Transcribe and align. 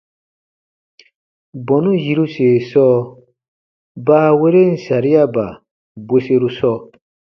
Bɔnu 1.65 1.91
yiruse 2.03 2.47
sɔɔ 2.69 2.97
baaweren 4.05 4.71
sariaba 4.85 5.45
bweseru 6.07 6.49
sɔɔ. 6.59 6.77